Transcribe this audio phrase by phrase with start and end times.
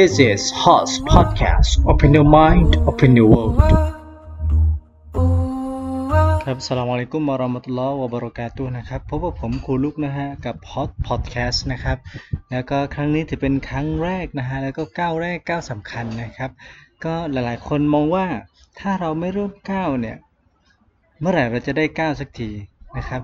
[0.00, 3.54] This is Hots Podcast Open your mind Open your world
[6.44, 11.98] ครับสลามอะลัยกุมวะเรามะตุลลอฮ์วะบะเราะกาตุนะครับพบกับผมครูลุกนะฮะ กับ Hot Podcast นะครับ
[12.50, 16.50] แล้วก็ครั้งนี้ถือเป็นครั้งแรกนะฮะ แล้วก็ก้าวแรกก้าวสำคัญนะครับ
[17.04, 18.26] ก็หลายๆ คนมองว่า
[18.78, 20.16] ถ้าเราไม่เริ่มก้าวเนี่ย
[21.20, 22.50] เมื่อไหร่เราจะได้ก้าวสักที
[22.96, 23.22] นะครับ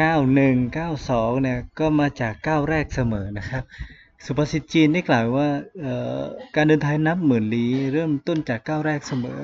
[0.00, 3.64] ก้าวหนึ่งก้าวสองเนี่ย ก็มาจากก้าวแรกเสมอนะครับ
[4.24, 5.48] สุภาษิตจีนได้กล่าวว่า
[6.56, 9.40] การเดินทางนับหมื่นลี้เริ่มต้นจากก้าวแรกเสมอ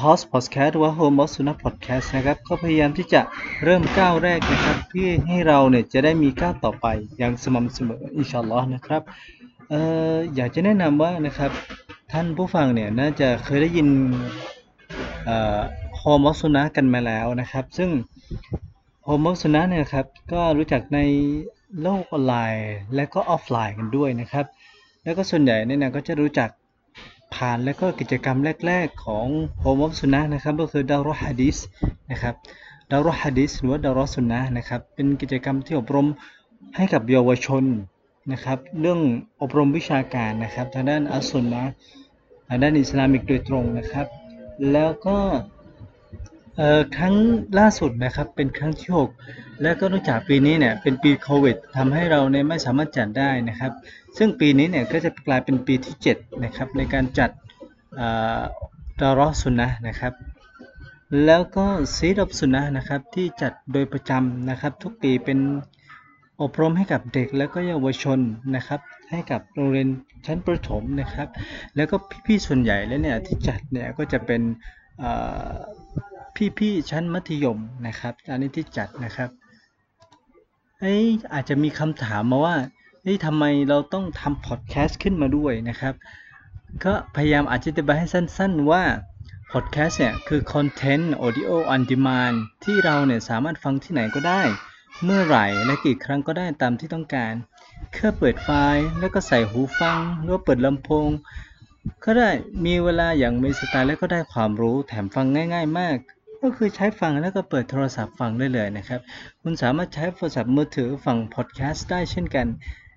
[0.00, 3.20] HOS พอดแคสต์หรือว่า Home of Sunnah พอดแคสต์นะครับก็พยายามที่จะ
[3.64, 6.86] เริ่มก้าวแรกนะครับเพื่อให้เราเนี่ยจะได้มีก้าวต่อไป
[7.18, 9.02] อย่างสม่ำเสมออินชาอัลลอฮ์นะครับ
[9.68, 9.80] เอ่
[10.12, 11.50] ออยากจะแนะนำว่านะครับ
[12.12, 13.88] ท่านผู้ฟังเนี่ยน่าจะเคยได้ยิน
[15.24, 15.60] เอ่อ
[15.98, 17.90] Home of Sunnah กันมาแล้วนะครับ ซึ่ง
[19.04, 20.98] Home of Sunnah เนี่ยครับก็รู้จักใน
[21.82, 24.46] โลกออนไลน์ และก็ออฟไลน์กันด้วยนะครับ
[25.04, 26.50] แล้วก็ส่วนใหญ่เนี่ยนะก็จะรู้จัก
[27.34, 29.26] ผ่านและก็กิจกรรมแรก ๆ ของ
[29.60, 31.56] Home of Sunnah นะครับก็คือดาวรฮะดิษ
[32.10, 32.34] นะครับ
[32.90, 36.06] ดาวรฮะดิษหรือว่าดาวรสุนนะนะครับเป็นกิจกรรมที่อบรม
[36.76, 37.64] ให้กับเยาวชน
[38.32, 39.00] นะครับ เรื่อง
[39.42, 41.64] อบรมวิชาการนะครับทางด้านอัสสุนนะ
[42.48, 44.06] ทางด้าน Islamic โดยตรงนะครับ
[44.72, 45.16] แล้วก็
[46.60, 47.14] เอ่อครั้ง
[47.58, 48.90] ล่าสุดนะครับเป็นครั้งที่
[49.24, 53.72] 6แล้วก็นองจากปีนี้เนี่ยเป็นปีโควิดทำให้เราเนี่ยไม่สามารถจัดได้นะครับ
[54.18, 57.30] ซึ่งปีนี้เนี่ยก็จะกลายเป็นปีที่7นะครับในการจัด
[59.00, 60.12] ดารอสุนนะนะครับ
[61.26, 65.38] แล้วก็ซีดอบสุนนะนะครับที่จัดโดยประจำนะครับ ทุกปีเป็น
[66.42, 68.18] อบรมให้กับเด็กแล้วก็เยาวชน
[68.56, 68.80] นะครับ
[69.10, 69.88] ให้กับโรงเรียน
[70.26, 71.28] ชั้นประถมนะครับ
[71.76, 74.42] แล้วก็พี่ๆส่วนใหญ่แล้วเนี่ยที่จัดเนี่ยก็จะเป็น
[74.98, 75.10] เอ่
[75.50, 75.52] อ
[76.58, 79.30] พี่ๆชั้นมัธยมนะครับ อันนี้ที่จัดนะครับ
[80.80, 82.56] เอ้ยอาจจะมีคำถามมาว่า
[83.02, 85.94] เฮ้ทำไมเราต้องทำพอดแคสต์ขึ้นมาด้วยนะครับ
[86.84, 88.84] ก็พยายามอธิบายให้สั้นๆว่า
[89.52, 94.42] พอดแคสต์เนี่ยคือคอนเทนต์ audio on demand ที่เราเนี่ยสามารถฟังที่ไหนก็ได้
[95.04, 97.34] เมื่อไหร่และกี่ครั้งก็ได้ตามที่ต้องการ
[97.94, 101.08] แค่เปิดไฟล์แล้วก็ใส่หูฟังหรือเปิดลำโพง
[102.04, 102.30] ก็ได้
[102.64, 105.96] มีเวลาอย่างมีสไตล์แล้วก็ได้ความรู้แถมฟังง่าย ๆ มาก
[106.42, 109.00] ก็คือใช้ฟังแล้วก็เปิดโทรศัพท์ฟังได้เลยนะครับ
[109.42, 112.46] คุณสามารถใช้โทรศัพท์มือถือฟังพอดแคสต์ได้เช่นกัน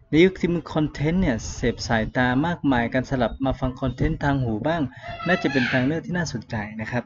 [0.10, 4.82] ในยุคที่มีคอนเทนต์เนี่ยเสพสายตามากมายการสลับมาฟังคอนเทนต์ทางหูบ้าง
[5.28, 7.04] น่าจะเป็นทางเลือกที่น่าสนใจนะครับ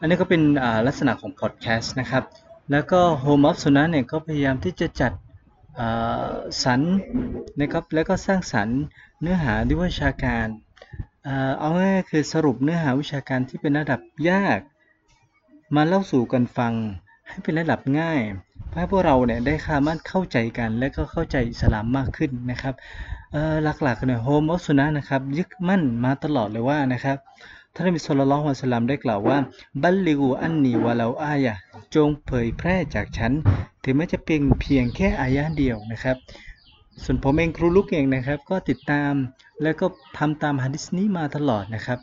[0.00, 0.42] อันนี้ก็เป็น
[0.86, 2.24] ลักษณะของพอดแคสต์นะครับ
[2.70, 5.12] แล้วก็ Home of สุนัเนี่ยก็พยายามที่จะจัด
[6.64, 6.80] สรร
[7.60, 8.80] นะครับแล้วก็สร้างสรรค์
[9.20, 10.46] เนื้อหาด้วยวิชาการ
[11.58, 14.00] เอาง่ายๆคือสรุปเนื้อหาวิชาการที่เป็นระดับ
[14.30, 14.60] ยาก
[15.76, 16.72] มาเล่าสู่กันฟัง
[17.28, 18.20] ให้เป็นระดับง่าย
[18.68, 22.74] เพื่อให้พวกเราเนี่ยได้สามารถเข้าใจกัน และก็เข้าใจอิสลามมากขึ้นนะครับ
[23.82, 27.16] หลักๆเนี่ยโฮมอสุนะนะครับยึดมั่นมาตลอดเลยว่านะครับ
[27.74, 29.38] ท่านนบีสุลต่านละฮ์สลามได้กล่าวว่า
[29.82, 31.54] บัลลิกูอันนีวะลาอายะ
[31.94, 33.32] จงเผยแพร่จากฉัน
[33.84, 36.16] ถึงแม้จะเป็นเพียงแค่อายะเดียวนะครับ
[37.04, 39.12] ส่วนผมเองครูลุกเองนะครับ ก็ติดตาม
[39.62, 39.86] แล้วก็
[40.18, 41.98] ทำตามฮะดิษนี้มาตลอดนะครับ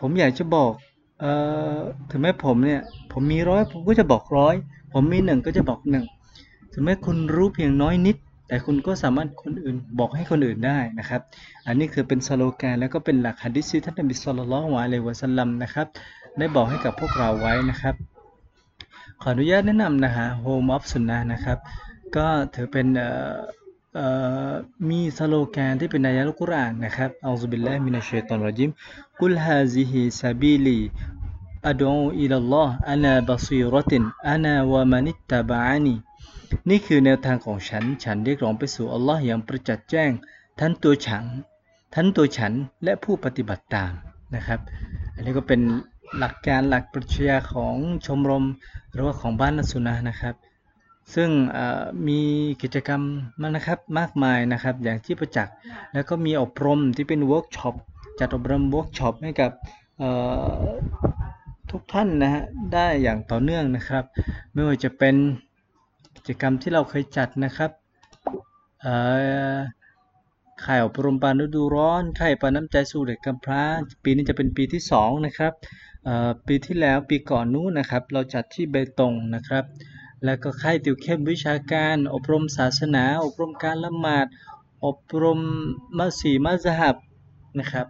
[0.00, 0.72] ผมอยากจะบอก
[1.20, 1.32] เอ่
[1.74, 1.76] อ
[2.10, 2.80] ถึงแม้ผมเนี่ย
[3.12, 4.54] ผมมีร้อยผมก็จะบอกร้อย
[4.92, 6.04] ผมมีหนึ่งก็จะบอกหนึ่ง
[6.72, 8.16] ถึงแม้คุณรู้เพียงน้อยนิด
[8.48, 11.20] แต่คุณก็สามารถคนอื่นบอกให้คนอื่นได้นะครับ
[11.66, 15.86] อันนี้คือเป็นสโลแกนแล้วก็เป็นหลักฮะดิษที่ท่านนบีصلى الله عليه وسلمนะครับ
[16.38, 17.94] ได้บอกให้กับพวกเราไว้นะครับ
[19.22, 21.58] ขออนุญาตแนะนำนะฮะ Home of Sunnah นะครับ
[22.16, 22.86] ก็ถือเป็น
[24.90, 28.70] มีสโลแกนที่เป็นในอัลกุรอานนะครับأعوذ بالله من الشيطان الرجيم
[29.20, 35.94] قل هذه سبيلي أدعو إلى الله على بصيرة أنا ومن اتبعني
[36.70, 40.10] นี่คือแนวทางของฉัน ฉันเรียกร้องไปสู่อัลลอฮ์อย่างประจักษ์แจ้ง
[40.60, 41.24] ทั้งตัวฉัน
[41.94, 42.52] ทั้งตัวฉัน
[42.84, 43.92] และผู้ปฏิบัติตาม
[44.34, 44.60] นะครับ
[45.14, 45.60] อันนี้ก็เป็น
[46.18, 47.74] หลักการหลักปรัชญาของ
[48.06, 48.44] ชมรม
[48.92, 50.34] หรือว่าของบ้านอัสสุนนะนะครับ
[51.14, 51.30] ซึ่ง
[52.08, 52.20] มี
[52.62, 53.02] กิจกรรม
[53.40, 55.54] มานะครับมากมายนะครับ อย่างที่ประจักษ์
[55.92, 57.74] แล้วก็มีอบรมที่เป็นเวิร์กช็อป
[58.20, 59.50] จัดอบรมเวิร์กช็อปให้กับ
[61.70, 62.42] ทุกท่านนะฮะ
[62.74, 64.04] ได้อย่างต่อเนื่องนะครับ
[64.52, 65.14] ไม่ว่าจะเป็น
[66.16, 67.70] กิจกรรมที่เราเคยจัดนะครับ
[70.64, 73.62] ข่ายอบรมปานฤดูร้อนข่ายปานน้ำใจสู่เด็กกำพร้า
[74.04, 75.52] ปีนี้จะเป็นปีที่ 2 นะครับ
[76.46, 79.64] ปีที่แล้วปีก่อนนู้นนะครับ เราจัดที่เบตงนะครับ
[80.24, 84.26] แล้วก็ค่ายติวเข้มวิชาการ อบรมศาสนา อบรมการละหมาด
[84.86, 85.40] อบรม
[85.98, 86.96] มัสีมัสฮับ
[87.58, 87.86] นะครับ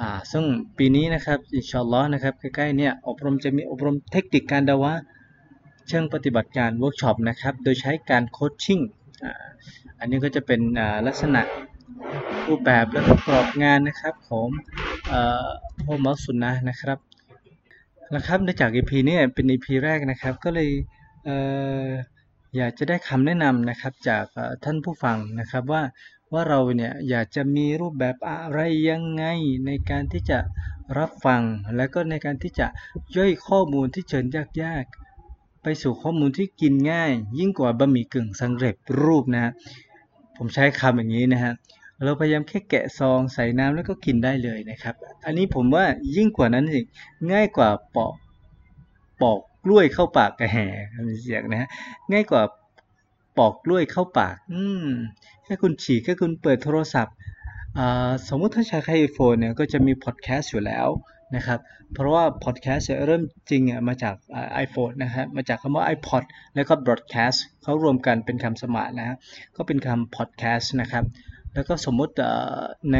[0.00, 0.44] อ่าซึ่ง
[0.78, 4.94] ปีนี้นะครับอินชาอัลลอฮ์นะครับใกล้ๆเนี่ยอบรมจะมีอบรมเทคนิคการดาวะ
[5.88, 8.80] เชิงปฏิบัติการเวิร์กช็อปนะครับโดยใช้การ coaching
[9.98, 10.60] อันนี้ก็จะเป็น
[11.06, 11.42] ลักษณะ
[12.48, 14.46] รูปแบบและก็กรอบงานนะครับของ
[15.84, 16.98] Home of Sunnah นะครับ
[18.14, 20.68] นะครับในจาก EP นี้เป็น EP แรกนะครับก็เลย
[21.24, 21.30] เอ
[21.86, 21.88] อ
[22.56, 24.24] อยากจะได้คำแนะนำนะครับจาก
[24.64, 25.82] ท่านผู้ฟังนะครับว่า
[26.32, 29.24] ว่าเราเนี่ยอยากจะมีรูปแบบอะไรยังไง
[29.66, 30.38] ในการที่จะ
[30.98, 31.42] รับฟัง
[31.76, 32.66] และก็ในการที่จะ
[33.16, 34.26] ย่อยข้อมูลที่เชิญ
[34.62, 39.52] ยากๆ ไปสู่ข้อมูลที่กินง่าย ยิ่งกว่าบะหมี่กึ่งสำเร็จรูปนะ
[40.36, 41.52] ผมใช้คำอย่างนี้นะฮะ
[42.02, 44.94] เราพยายามแค่แกะซองใส่น้ำแล้วก็กินได้เลยนะครับ
[45.26, 45.84] อันนี้ผมว่า
[46.16, 46.84] ยิ่งกว่านั้นอีก
[47.32, 48.14] ง่ายกว่าปอก
[49.22, 50.66] ปอก กล้วยเข้าปากกระแห่
[51.08, 51.68] มีเสียงนะฮะ
[52.12, 52.42] ง่ายกว่า
[53.38, 54.86] ปอกกล้วยเข้าปาก อืม
[55.44, 57.14] แค่คุณฉีกแค่คุณเปิดโทรศัพท์
[58.28, 60.88] สมมุติถ้าใช้ไอโฟนเนี่ยก็จะมีพอดแคสต์อยู่แล้ว
[61.36, 61.58] นะครับ
[61.94, 64.14] เพราะว่าพอดแคสต์เริ่มจริงมาจาก
[64.64, 66.22] iPhone นะครับ มาจากคำว่า iPod
[66.54, 69.16] แล้วก็ broadcast เขารวมกันเป็นคำสมานนะฮะ
[69.56, 71.04] ก็เป็นคำ podcast นะครับ
[71.54, 72.12] แล้วก็สมมติ
[72.92, 72.98] ใน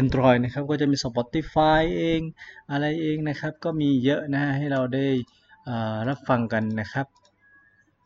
[0.00, 2.20] Android นะครับก็จะมี Spotify เอง
[2.70, 5.06] อะไรเองนะครับก็มีเยอะนะให้เราได้
[6.08, 7.06] รับฟังกันนะครับ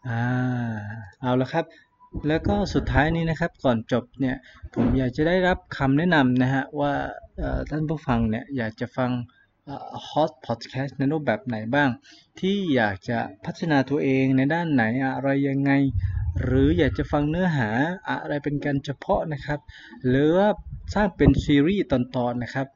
[0.08, 0.22] อ่า
[1.20, 1.64] เอาละครับ
[2.28, 4.36] แล้วก็สุดท้ายนี้นะครับก่อนจบเนี่ย
[4.74, 6.92] ผมอยากจะได้รับคำแนะนำนะฮะว่า
[7.70, 9.10] ท่านผู้ฟังเนี่ยอยากจะฟัง
[10.08, 11.88] Hot Podcast ในรูปแบบไหนบ้าง
[12.40, 14.84] ที่อยากจะพัฒนาตัวเองในด้านไหน
[15.14, 15.72] อะไรยังไง
[16.42, 17.68] หรืออยากจะฟังเนื้อหา
[18.08, 19.60] อะไรเป็นการเฉพาะนะครับ
[20.08, 20.48] หรือว่า
[20.94, 22.00] สร้างเป็นซีรีส์ตอ
[22.30, 22.66] นๆนะครับ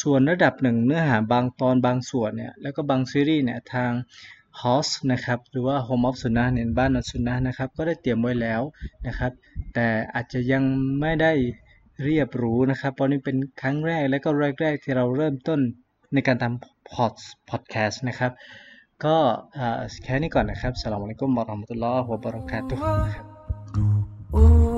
[0.00, 3.92] ส่วนระดับหนึ่งเนื้อหาบางตอนบางส่วนเนี่ยแล้วก็บางซีรีส์เนี่ยทาง
[4.60, 8.60] h o s นะครับหรือว่า Home of สุนัขเนี่ยบ้านนสุนัขนะครับก็ได้เตรียมไว้แล้ว
[9.06, 9.32] นะครับ
[9.74, 10.62] แต่อาจจะยัง
[11.00, 11.32] ไม่ได้
[12.04, 14.30] เรียบรู้นะครับเพราะนี่เป็นครั้งแรกและก็
[14.60, 15.60] แรกๆที่เราเริ่มต้น
[16.14, 17.12] ในการทำพอด
[17.50, 18.32] พอดแคสต์นะครับ
[19.04, 19.16] ก็
[20.04, 23.22] แค่นี้ก่อนนะครับสลามอะลัยกุมบารอมตุลลอฮ์วะบะเราะกาตุฮ์นะครั
[24.70, 24.71] บ